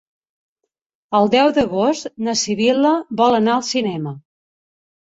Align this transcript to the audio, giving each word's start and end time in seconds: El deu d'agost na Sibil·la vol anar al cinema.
El 1.19 1.29
deu 1.35 1.53
d'agost 1.59 2.11
na 2.29 2.35
Sibil·la 2.45 2.97
vol 3.23 3.43
anar 3.43 3.57
al 3.61 3.67
cinema. 3.73 4.21